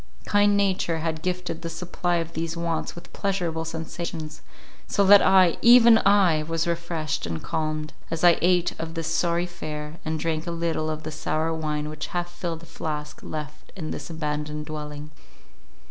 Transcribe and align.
Kind 0.25 0.57
nature 0.57 0.97
had 0.97 1.21
gifted 1.21 1.61
the 1.61 1.69
supply 1.69 2.15
of 2.15 2.33
these 2.33 2.57
wants 2.57 2.95
with 2.95 3.13
pleasurable 3.13 3.65
sensations, 3.65 4.41
so 4.87 5.05
that 5.05 5.21
I—even 5.21 5.99
I!—was 5.99 6.65
refreshed 6.65 7.27
and 7.27 7.43
calmed, 7.43 7.93
as 8.09 8.23
I 8.23 8.39
ate 8.41 8.73
of 8.79 8.95
this 8.95 9.13
sorry 9.13 9.45
fare, 9.45 9.99
and 10.03 10.19
drank 10.19 10.47
a 10.47 10.49
little 10.49 10.89
of 10.89 11.03
the 11.03 11.11
sour 11.11 11.53
wine 11.53 11.87
which 11.87 12.07
half 12.17 12.31
filled 12.31 12.63
a 12.63 12.65
flask 12.65 13.19
left 13.21 13.71
in 13.75 13.91
this 13.91 14.09
abandoned 14.09 14.65
dwelling. 14.65 15.11